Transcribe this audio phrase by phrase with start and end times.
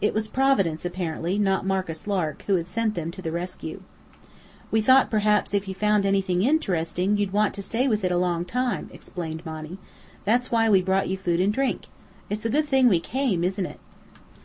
[0.00, 3.82] It was Providence, apparently, not Marcus Lark, who had sent them to the rescue.
[4.72, 8.16] "We thought perhaps if you found anything interesting you'd want to stay with it a
[8.18, 9.78] long time," explained Monny.
[10.24, 11.86] "That's why we brought you food and drink.
[12.28, 13.78] It is a good thing we came, isn't it?"